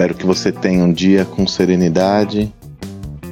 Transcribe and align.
Espero 0.00 0.14
que 0.14 0.24
você 0.24 0.50
tenha 0.50 0.82
um 0.82 0.90
dia 0.90 1.26
com 1.26 1.46
serenidade, 1.46 2.50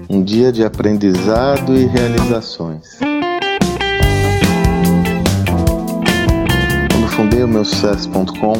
um 0.06 0.22
dia 0.22 0.52
de 0.52 0.62
aprendizado 0.62 1.74
e 1.74 1.86
realizações. 1.86 2.98
Quando 6.92 7.08
fundei 7.08 7.42
o 7.42 7.48
meu 7.48 7.64
sucesso.com 7.64 8.52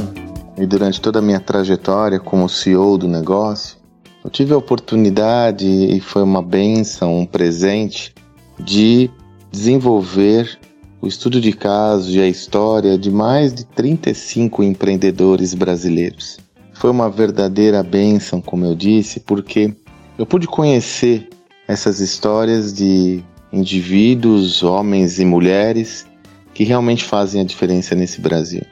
e 0.57 0.65
durante 0.65 1.03
toda 1.03 1.19
a 1.19 1.23
minha 1.23 1.39
trajetória 1.39 2.19
como 2.19 2.49
CEO 2.49 2.97
do 2.97 3.07
negócio, 3.07 3.77
eu 4.25 4.31
tive 4.31 4.55
a 4.55 4.57
oportunidade 4.57 5.67
e 5.67 6.01
foi 6.01 6.23
uma 6.23 6.41
benção, 6.41 7.15
um 7.15 7.27
presente 7.27 8.15
de 8.59 9.11
desenvolver 9.53 10.59
o 11.03 11.07
estudo 11.07 11.43
de 11.43 11.53
casos 11.53 12.15
e 12.15 12.21
a 12.21 12.27
história 12.27 12.97
de 12.97 13.11
mais 13.11 13.53
de 13.53 13.67
35 13.67 14.63
empreendedores 14.63 15.53
brasileiros. 15.53 16.48
Foi 16.79 16.91
uma 16.91 17.11
verdadeira 17.11 17.83
bênção, 17.83 18.41
como 18.41 18.65
eu 18.65 18.73
disse, 18.73 19.19
porque 19.19 19.75
eu 20.17 20.25
pude 20.25 20.47
conhecer 20.47 21.29
essas 21.67 21.99
histórias 21.99 22.73
de 22.73 23.21
indivíduos, 23.53 24.63
homens 24.63 25.19
e 25.19 25.25
mulheres 25.25 26.07
que 26.55 26.63
realmente 26.63 27.03
fazem 27.03 27.41
a 27.41 27.45
diferença 27.45 27.97
nesse 27.97 28.21
Brasil. 28.21 28.63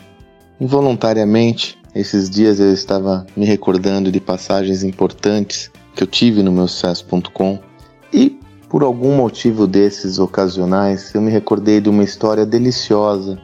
Involuntariamente, 0.60 1.76
esses 1.96 2.30
dias 2.30 2.60
eu 2.60 2.72
estava 2.72 3.26
me 3.36 3.44
recordando 3.44 4.12
de 4.12 4.20
passagens 4.20 4.84
importantes 4.84 5.68
que 5.96 6.04
eu 6.04 6.06
tive 6.06 6.44
no 6.44 6.52
meu 6.52 6.68
sucesso.com 6.68 7.58
e 8.12 8.38
por 8.68 8.84
algum 8.84 9.16
motivo 9.16 9.66
desses 9.66 10.20
ocasionais, 10.20 11.12
eu 11.12 11.20
me 11.20 11.32
recordei 11.32 11.80
de 11.80 11.88
uma 11.88 12.04
história 12.04 12.46
deliciosa 12.46 13.36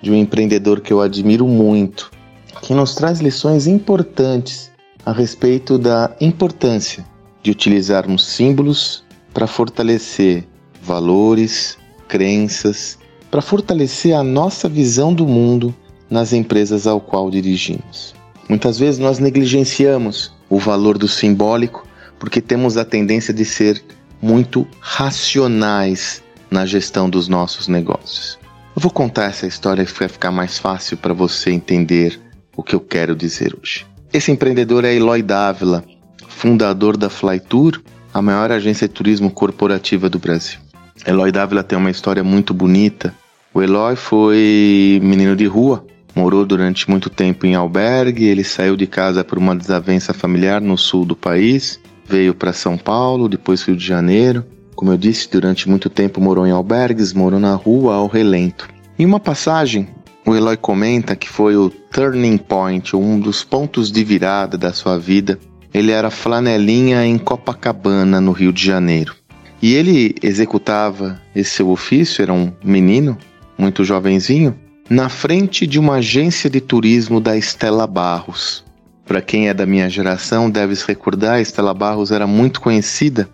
de 0.00 0.10
um 0.10 0.14
empreendedor 0.14 0.80
que 0.80 0.90
eu 0.90 1.02
admiro 1.02 1.46
muito 1.46 2.15
que 2.62 2.74
nos 2.74 2.94
traz 2.94 3.20
lições 3.20 3.66
importantes 3.66 4.70
a 5.04 5.12
respeito 5.12 5.78
da 5.78 6.14
importância 6.20 7.04
de 7.42 7.50
utilizarmos 7.50 8.26
símbolos 8.26 9.04
para 9.32 9.46
fortalecer 9.46 10.44
valores, 10.82 11.78
crenças, 12.08 12.98
para 13.30 13.40
fortalecer 13.40 14.14
a 14.14 14.22
nossa 14.22 14.68
visão 14.68 15.12
do 15.12 15.26
mundo 15.26 15.74
nas 16.08 16.32
empresas 16.32 16.86
ao 16.86 17.00
qual 17.00 17.30
dirigimos. 17.30 18.14
Muitas 18.48 18.78
vezes 18.78 18.98
nós 18.98 19.18
negligenciamos 19.18 20.32
o 20.48 20.58
valor 20.58 20.96
do 20.96 21.08
simbólico 21.08 21.86
porque 22.18 22.40
temos 22.40 22.76
a 22.76 22.84
tendência 22.84 23.34
de 23.34 23.44
ser 23.44 23.82
muito 24.22 24.66
racionais 24.80 26.22
na 26.50 26.64
gestão 26.64 27.10
dos 27.10 27.28
nossos 27.28 27.68
negócios. 27.68 28.38
Eu 28.74 28.80
vou 28.82 28.90
contar 28.90 29.24
essa 29.24 29.46
história 29.46 29.84
que 29.84 29.98
vai 29.98 30.08
ficar 30.08 30.30
mais 30.30 30.58
fácil 30.58 30.96
para 30.96 31.12
você 31.12 31.50
entender 31.50 32.20
o 32.56 32.62
que 32.62 32.74
eu 32.74 32.80
quero 32.80 33.14
dizer 33.14 33.54
hoje. 33.60 33.86
Esse 34.12 34.32
empreendedor 34.32 34.84
é 34.84 34.94
Eloy 34.94 35.22
Dávila, 35.22 35.84
fundador 36.28 36.96
da 36.96 37.10
Flytour, 37.10 37.80
a 38.14 38.22
maior 38.22 38.50
agência 38.50 38.88
de 38.88 38.94
turismo 38.94 39.30
corporativa 39.30 40.08
do 40.08 40.18
Brasil. 40.18 40.58
Eloy 41.06 41.30
Dávila 41.30 41.62
tem 41.62 41.78
uma 41.78 41.90
história 41.90 42.24
muito 42.24 42.54
bonita. 42.54 43.14
O 43.52 43.62
Eloy 43.62 43.94
foi 43.94 44.98
menino 45.02 45.36
de 45.36 45.46
rua, 45.46 45.84
morou 46.14 46.46
durante 46.46 46.88
muito 46.88 47.10
tempo 47.10 47.46
em 47.46 47.54
albergue, 47.54 48.24
ele 48.24 48.42
saiu 48.42 48.76
de 48.76 48.86
casa 48.86 49.22
por 49.22 49.36
uma 49.36 49.54
desavença 49.54 50.14
familiar 50.14 50.60
no 50.60 50.78
sul 50.78 51.04
do 51.04 51.14
país, 51.14 51.78
veio 52.08 52.34
para 52.34 52.52
São 52.52 52.78
Paulo, 52.78 53.28
depois 53.28 53.62
Rio 53.62 53.76
de 53.76 53.86
Janeiro. 53.86 54.44
Como 54.74 54.90
eu 54.90 54.96
disse, 54.96 55.30
durante 55.30 55.68
muito 55.68 55.90
tempo 55.90 56.20
morou 56.20 56.46
em 56.46 56.50
albergues, 56.50 57.12
morou 57.12 57.40
na 57.40 57.54
rua 57.54 57.96
ao 57.96 58.06
relento. 58.06 58.68
Em 58.98 59.04
uma 59.04 59.20
passagem, 59.20 59.88
o 60.24 60.34
Eloy 60.34 60.56
comenta 60.56 61.14
que 61.14 61.28
foi 61.28 61.56
o 61.56 61.70
turning 61.96 62.36
point, 62.36 62.94
um 62.94 63.18
dos 63.18 63.42
pontos 63.42 63.90
de 63.90 64.04
virada 64.04 64.58
da 64.58 64.70
sua 64.70 64.98
vida. 64.98 65.38
Ele 65.72 65.92
era 65.92 66.10
flanelinha 66.10 67.06
em 67.06 67.16
Copacabana, 67.16 68.20
no 68.20 68.32
Rio 68.32 68.52
de 68.52 68.62
Janeiro. 68.62 69.16
E 69.62 69.72
ele 69.72 70.14
executava 70.22 71.18
esse 71.34 71.52
seu 71.52 71.70
ofício, 71.70 72.20
era 72.20 72.34
um 72.34 72.52
menino, 72.62 73.16
muito 73.56 73.82
jovenzinho, 73.82 74.54
na 74.90 75.08
frente 75.08 75.66
de 75.66 75.78
uma 75.78 75.94
agência 75.94 76.50
de 76.50 76.60
turismo 76.60 77.18
da 77.18 77.34
Estela 77.34 77.86
Barros. 77.86 78.62
Para 79.06 79.22
quem 79.22 79.48
é 79.48 79.54
da 79.54 79.64
minha 79.64 79.88
geração 79.88 80.50
deve 80.50 80.76
se 80.76 80.86
recordar, 80.86 81.36
a 81.36 81.40
Estela 81.40 81.72
Barros 81.72 82.10
era 82.10 82.26
muito 82.26 82.60
conhecida 82.60 83.26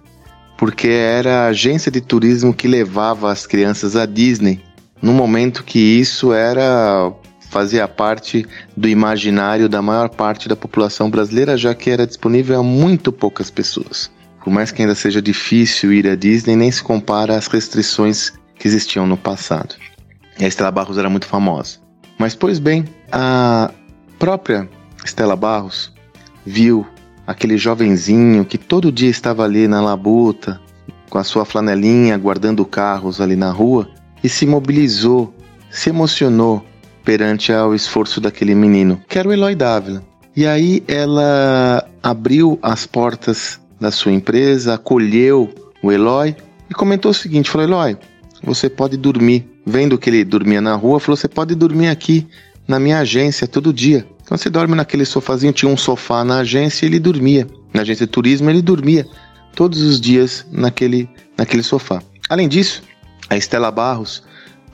porque 0.57 0.87
era 0.87 1.41
a 1.41 1.47
agência 1.49 1.91
de 1.91 2.01
turismo 2.01 2.55
que 2.55 2.69
levava 2.69 3.33
as 3.33 3.45
crianças 3.45 3.97
à 3.97 4.07
Disney 4.07 4.61
no 5.03 5.13
momento 5.13 5.65
que 5.65 5.81
isso 5.81 6.33
era 6.33 7.13
fazia 7.53 7.87
parte 7.87 8.47
do 8.75 8.89
imaginário 8.89 9.69
da 9.69 9.83
maior 9.83 10.09
parte 10.09 10.49
da 10.49 10.57
população 10.57 11.11
brasileira, 11.11 11.55
já 11.55 11.75
que 11.75 11.91
era 11.91 12.07
disponível 12.07 12.59
a 12.59 12.63
muito 12.63 13.13
poucas 13.13 13.51
pessoas. 13.51 14.11
Por 14.43 14.51
mais 14.51 14.73
que 14.73 14.81
ainda 14.81 14.95
seja 14.95 15.21
difícil 15.21 15.93
ir 15.93 16.09
à 16.09 16.17
Disney, 16.17 16.57
nem 16.57 16.73
se 16.73 16.83
compara 16.83 17.37
às 17.37 17.47
restrições 17.49 18.33
que 18.59 18.67
existiam 18.67 19.07
no 19.07 19.19
passado. 19.19 19.75
E 20.41 20.45
a 20.47 20.49
Estela 20.49 20.71
Barros 20.71 20.97
era 20.97 21.11
muito 21.11 21.27
famosa. 21.27 21.79
Mas, 22.19 22.35
pois 22.35 22.59
bem, 22.59 22.87
a 23.13 23.71
própria 24.19 24.67
Estela 25.05 25.37
Barros 25.37 25.93
viu 26.47 26.87
aquele 27.27 27.59
jovenzinho 27.59 28.47
que 28.47 28.57
todo 28.57 28.91
dia 28.91 29.11
estava 29.11 29.45
ali 29.45 29.69
na 29.69 29.83
labuta, 29.83 30.59
com 31.11 31.19
a 31.19 31.25
sua 31.25 31.45
flanelinha, 31.45 32.17
guardando 32.17 32.65
carros 32.65 33.21
ali 33.21 33.37
na 33.37 33.51
rua, 33.51 33.91
e 34.25 34.29
se 34.29 34.47
mobilizou, 34.47 35.35
se 35.71 35.91
emocionou 35.91 36.65
perante 37.05 37.53
ao 37.53 37.75
esforço 37.75 38.21
daquele 38.21 38.55
menino, 38.55 39.01
que 39.09 39.19
era 39.19 39.29
o 39.29 39.33
Eloy 39.33 39.55
Dávila. 39.55 40.03
E 40.35 40.47
aí 40.47 40.83
ela 40.89 41.87
abriu 42.03 42.59
as 42.63 42.87
portas 42.87 43.61
da 43.81 43.91
sua 43.91 44.13
empresa, 44.13 44.75
acolheu 44.75 45.53
o 45.83 45.93
Eloy 45.93 46.35
e 46.71 46.75
comentou 46.75 47.11
o 47.11 47.15
seguinte: 47.15 47.51
falou, 47.51 47.67
Eloy, 47.67 47.97
você 48.43 48.69
pode 48.69 48.97
dormir. 48.97 49.49
Vendo 49.65 49.97
que 49.97 50.11
ele 50.11 50.25
dormia 50.25 50.61
na 50.61 50.75
rua, 50.75 50.99
falou: 50.99 51.17
você 51.17 51.29
pode 51.29 51.55
dormir 51.55 51.89
aqui 51.89 52.27
na 52.67 52.81
minha 52.81 52.99
agência 52.99 53.47
todo 53.47 53.73
dia. 53.73 54.07
Então 54.25 54.37
você 54.37 54.49
dorme 54.49 54.75
naquele 54.75 55.05
sofazinho, 55.05 55.53
tinha 55.53 55.71
um 55.71 55.77
sofá 55.77 56.25
na 56.25 56.39
agência 56.39 56.85
e 56.85 56.89
ele 56.89 56.99
dormia. 56.99 57.47
Na 57.73 57.83
agência 57.83 58.07
de 58.07 58.13
turismo 58.13 58.49
ele 58.49 58.63
dormia 58.63 59.07
todos 59.55 59.83
os 59.83 60.01
dias 60.01 60.47
naquele, 60.51 61.09
naquele 61.37 61.63
sofá. 61.63 62.03
Além 62.29 62.49
disso, 62.49 62.83
a 63.29 63.37
Estela 63.37 63.71
Barros 63.71 64.23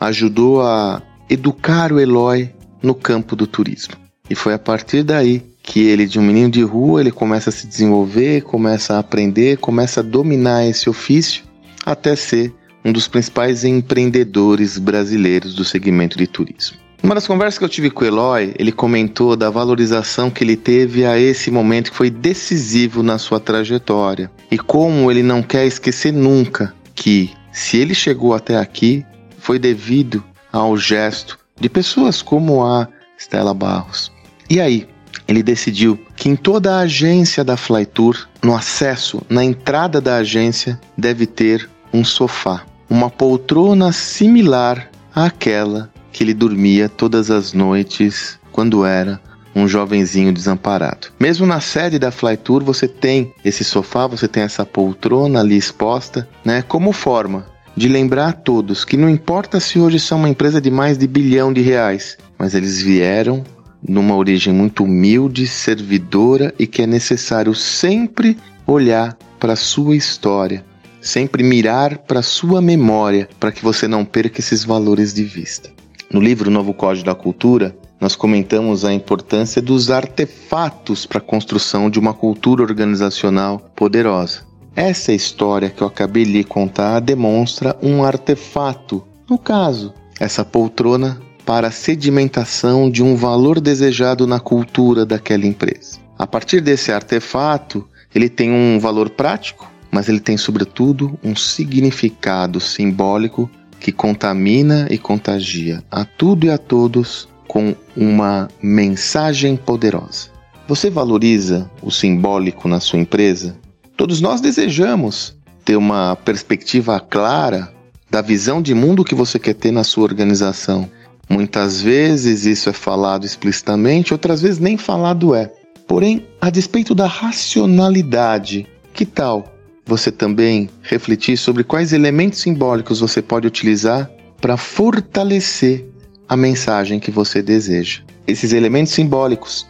ajudou 0.00 0.62
a 0.62 1.02
educar 1.28 1.92
o 1.92 2.00
Eloy 2.00 2.50
no 2.82 2.94
campo 2.94 3.36
do 3.36 3.46
turismo. 3.46 3.94
E 4.30 4.34
foi 4.34 4.54
a 4.54 4.58
partir 4.58 5.02
daí 5.02 5.42
que 5.62 5.80
ele, 5.80 6.06
de 6.06 6.18
um 6.18 6.22
menino 6.22 6.50
de 6.50 6.62
rua, 6.62 7.00
ele 7.00 7.10
começa 7.10 7.50
a 7.50 7.52
se 7.52 7.66
desenvolver, 7.66 8.42
começa 8.42 8.94
a 8.94 8.98
aprender, 8.98 9.58
começa 9.58 10.00
a 10.00 10.02
dominar 10.02 10.66
esse 10.66 10.88
ofício 10.88 11.44
até 11.84 12.16
ser 12.16 12.54
um 12.84 12.92
dos 12.92 13.08
principais 13.08 13.64
empreendedores 13.64 14.78
brasileiros 14.78 15.54
do 15.54 15.64
segmento 15.64 16.16
de 16.16 16.26
turismo. 16.26 16.78
Uma 17.02 17.14
das 17.14 17.26
conversas 17.26 17.58
que 17.58 17.64
eu 17.64 17.68
tive 17.68 17.90
com 17.90 18.04
o 18.04 18.06
Eloy, 18.06 18.54
ele 18.58 18.72
comentou 18.72 19.36
da 19.36 19.50
valorização 19.50 20.30
que 20.30 20.42
ele 20.42 20.56
teve 20.56 21.04
a 21.04 21.18
esse 21.18 21.50
momento 21.50 21.90
que 21.90 21.96
foi 21.96 22.10
decisivo 22.10 23.02
na 23.02 23.18
sua 23.18 23.38
trajetória 23.38 24.30
e 24.50 24.58
como 24.58 25.10
ele 25.10 25.22
não 25.22 25.42
quer 25.42 25.64
esquecer 25.66 26.12
nunca 26.12 26.74
que 26.94 27.30
se 27.52 27.76
ele 27.76 27.94
chegou 27.94 28.34
até 28.34 28.56
aqui, 28.56 29.04
foi 29.38 29.58
devido 29.58 30.24
ao 30.52 30.76
gesto 30.76 31.38
de 31.60 31.68
pessoas 31.68 32.22
como 32.22 32.64
a 32.64 32.88
Stella 33.18 33.54
Barros. 33.54 34.12
E 34.48 34.60
aí, 34.60 34.88
ele 35.26 35.42
decidiu 35.42 35.98
que 36.16 36.28
em 36.28 36.36
toda 36.36 36.76
a 36.76 36.80
agência 36.80 37.44
da 37.44 37.56
Flytour, 37.56 38.26
no 38.42 38.54
acesso, 38.54 39.20
na 39.28 39.44
entrada 39.44 40.00
da 40.00 40.16
agência, 40.16 40.80
deve 40.96 41.26
ter 41.26 41.68
um 41.92 42.04
sofá, 42.04 42.64
uma 42.88 43.10
poltrona 43.10 43.92
similar 43.92 44.90
àquela 45.14 45.90
que 46.12 46.24
ele 46.24 46.34
dormia 46.34 46.88
todas 46.88 47.30
as 47.30 47.52
noites 47.52 48.38
quando 48.50 48.84
era 48.84 49.20
um 49.54 49.68
jovenzinho 49.68 50.32
desamparado. 50.32 51.08
Mesmo 51.18 51.46
na 51.46 51.60
sede 51.60 51.98
da 51.98 52.10
Flytour, 52.10 52.62
você 52.62 52.86
tem 52.86 53.32
esse 53.44 53.64
sofá, 53.64 54.06
você 54.06 54.28
tem 54.28 54.42
essa 54.42 54.64
poltrona 54.64 55.40
ali 55.40 55.56
exposta, 55.56 56.28
né, 56.44 56.62
como 56.62 56.92
forma 56.92 57.46
de 57.78 57.88
lembrar 57.88 58.28
a 58.28 58.32
todos 58.32 58.84
que 58.84 58.96
não 58.96 59.08
importa 59.08 59.60
se 59.60 59.78
hoje 59.78 60.00
são 60.00 60.18
uma 60.18 60.28
empresa 60.28 60.60
de 60.60 60.68
mais 60.68 60.98
de 60.98 61.06
bilhão 61.06 61.52
de 61.52 61.60
reais, 61.60 62.18
mas 62.36 62.52
eles 62.52 62.82
vieram 62.82 63.44
numa 63.80 64.16
origem 64.16 64.52
muito 64.52 64.82
humilde, 64.82 65.46
servidora 65.46 66.52
e 66.58 66.66
que 66.66 66.82
é 66.82 66.86
necessário 66.88 67.54
sempre 67.54 68.36
olhar 68.66 69.16
para 69.38 69.52
a 69.52 69.56
sua 69.56 69.94
história, 69.94 70.64
sempre 71.00 71.44
mirar 71.44 71.98
para 71.98 72.18
a 72.18 72.22
sua 72.22 72.60
memória, 72.60 73.28
para 73.38 73.52
que 73.52 73.62
você 73.62 73.86
não 73.86 74.04
perca 74.04 74.40
esses 74.40 74.64
valores 74.64 75.14
de 75.14 75.22
vista. 75.22 75.70
No 76.12 76.20
livro 76.20 76.50
Novo 76.50 76.74
Código 76.74 77.06
da 77.06 77.14
Cultura, 77.14 77.76
nós 78.00 78.16
comentamos 78.16 78.84
a 78.84 78.92
importância 78.92 79.62
dos 79.62 79.88
artefatos 79.88 81.06
para 81.06 81.18
a 81.18 81.20
construção 81.20 81.88
de 81.88 82.00
uma 82.00 82.12
cultura 82.12 82.64
organizacional 82.64 83.70
poderosa. 83.76 84.47
Essa 84.74 85.12
história 85.12 85.70
que 85.70 85.82
eu 85.82 85.86
acabei 85.86 86.24
de 86.24 86.44
contar 86.44 87.00
demonstra 87.00 87.76
um 87.82 88.04
artefato, 88.04 89.04
no 89.28 89.38
caso, 89.38 89.92
essa 90.20 90.44
poltrona 90.44 91.20
para 91.44 91.70
sedimentação 91.70 92.90
de 92.90 93.02
um 93.02 93.16
valor 93.16 93.60
desejado 93.60 94.26
na 94.26 94.38
cultura 94.38 95.06
daquela 95.06 95.46
empresa. 95.46 95.98
A 96.18 96.26
partir 96.26 96.60
desse 96.60 96.92
artefato, 96.92 97.88
ele 98.14 98.28
tem 98.28 98.50
um 98.50 98.78
valor 98.78 99.10
prático, 99.10 99.70
mas 99.90 100.08
ele 100.08 100.20
tem, 100.20 100.36
sobretudo, 100.36 101.18
um 101.24 101.34
significado 101.34 102.60
simbólico 102.60 103.50
que 103.80 103.92
contamina 103.92 104.88
e 104.90 104.98
contagia 104.98 105.82
a 105.90 106.04
tudo 106.04 106.46
e 106.46 106.50
a 106.50 106.58
todos 106.58 107.28
com 107.46 107.74
uma 107.96 108.48
mensagem 108.62 109.56
poderosa. 109.56 110.28
Você 110.66 110.90
valoriza 110.90 111.70
o 111.80 111.90
simbólico 111.90 112.68
na 112.68 112.80
sua 112.80 112.98
empresa? 112.98 113.56
Todos 113.98 114.20
nós 114.20 114.40
desejamos 114.40 115.36
ter 115.64 115.74
uma 115.74 116.14
perspectiva 116.14 117.00
clara 117.00 117.74
da 118.08 118.22
visão 118.22 118.62
de 118.62 118.72
mundo 118.72 119.02
que 119.02 119.12
você 119.12 119.40
quer 119.40 119.54
ter 119.54 119.72
na 119.72 119.82
sua 119.82 120.04
organização. 120.04 120.88
Muitas 121.28 121.82
vezes 121.82 122.46
isso 122.46 122.70
é 122.70 122.72
falado 122.72 123.26
explicitamente, 123.26 124.12
outras 124.12 124.40
vezes 124.40 124.60
nem 124.60 124.76
falado 124.76 125.34
é. 125.34 125.52
Porém, 125.84 126.24
a 126.40 126.48
despeito 126.48 126.94
da 126.94 127.08
racionalidade, 127.08 128.68
que 128.94 129.04
tal 129.04 129.52
você 129.84 130.12
também 130.12 130.70
refletir 130.80 131.36
sobre 131.36 131.64
quais 131.64 131.92
elementos 131.92 132.38
simbólicos 132.38 133.00
você 133.00 133.20
pode 133.20 133.48
utilizar 133.48 134.08
para 134.40 134.56
fortalecer 134.56 135.84
a 136.28 136.36
mensagem 136.36 137.00
que 137.00 137.10
você 137.10 137.42
deseja? 137.42 138.02
Esses 138.28 138.52
elementos 138.52 138.92
simbólicos, 138.92 139.66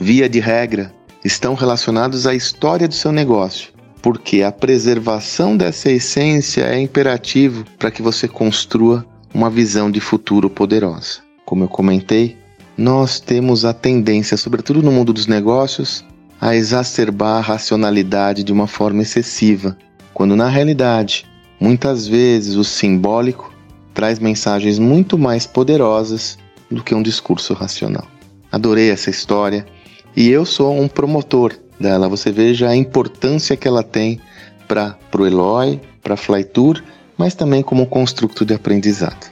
via 0.00 0.28
de 0.28 0.40
regra, 0.40 0.92
estão 1.24 1.54
relacionados 1.54 2.26
à 2.26 2.34
história 2.34 2.88
do 2.88 2.94
seu 2.94 3.12
negócio, 3.12 3.72
porque 4.00 4.42
a 4.42 4.50
preservação 4.50 5.56
dessa 5.56 5.90
essência 5.90 6.62
é 6.62 6.80
imperativo 6.80 7.64
para 7.78 7.90
que 7.90 8.02
você 8.02 8.26
construa 8.26 9.04
uma 9.32 9.50
visão 9.50 9.90
de 9.90 10.00
futuro 10.00 10.48
poderosa. 10.48 11.20
Como 11.44 11.64
eu 11.64 11.68
comentei, 11.68 12.36
nós 12.76 13.20
temos 13.20 13.64
a 13.64 13.74
tendência, 13.74 14.36
sobretudo 14.36 14.82
no 14.82 14.90
mundo 14.90 15.12
dos 15.12 15.26
negócios, 15.26 16.04
a 16.40 16.56
exacerbar 16.56 17.36
a 17.36 17.40
racionalidade 17.40 18.42
de 18.42 18.52
uma 18.52 18.66
forma 18.66 19.02
excessiva, 19.02 19.76
quando 20.14 20.34
na 20.34 20.48
realidade, 20.48 21.26
muitas 21.60 22.06
vezes 22.06 22.56
o 22.56 22.64
simbólico 22.64 23.52
traz 23.92 24.18
mensagens 24.18 24.78
muito 24.78 25.18
mais 25.18 25.46
poderosas 25.46 26.38
do 26.70 26.82
que 26.82 26.94
um 26.94 27.02
discurso 27.02 27.52
racional. 27.52 28.06
Adorei 28.50 28.90
essa 28.90 29.10
história 29.10 29.66
e 30.16 30.28
eu 30.28 30.44
sou 30.44 30.78
um 30.78 30.88
promotor 30.88 31.54
dela. 31.78 32.08
Você 32.08 32.30
veja 32.30 32.68
a 32.68 32.76
importância 32.76 33.56
que 33.56 33.66
ela 33.66 33.82
tem 33.82 34.20
para 34.66 34.96
o 35.18 35.26
Eloy, 35.26 35.80
para 36.02 36.14
a 36.14 36.16
Flytour, 36.16 36.82
mas 37.16 37.34
também 37.34 37.62
como 37.62 37.86
construto 37.86 38.44
de 38.44 38.54
aprendizado. 38.54 39.30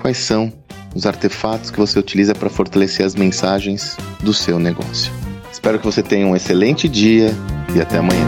Quais 0.00 0.18
são 0.18 0.52
os 0.94 1.06
artefatos 1.06 1.70
que 1.70 1.78
você 1.78 1.98
utiliza 1.98 2.34
para 2.34 2.48
fortalecer 2.48 3.04
as 3.04 3.14
mensagens 3.14 3.96
do 4.20 4.32
seu 4.32 4.58
negócio? 4.58 5.12
Espero 5.52 5.78
que 5.78 5.84
você 5.84 6.02
tenha 6.02 6.26
um 6.26 6.36
excelente 6.36 6.88
dia 6.88 7.34
e 7.74 7.80
até 7.80 7.98
amanhã. 7.98 8.26